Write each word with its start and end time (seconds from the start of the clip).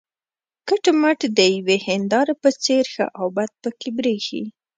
کټ 0.67 0.83
مټ 1.01 1.19
د 1.37 1.39
یوې 1.55 1.77
هینداره 1.87 2.33
په 2.41 2.49
څېر 2.63 2.83
ښه 2.93 3.05
او 3.19 3.25
بد 3.35 3.51
پکې 3.61 3.89
برېښي. 3.97 4.43